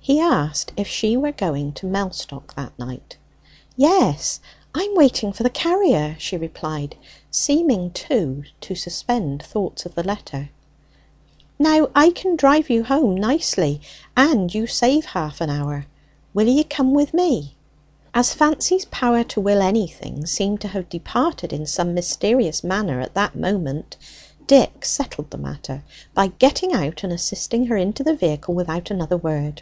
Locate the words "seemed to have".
20.24-20.88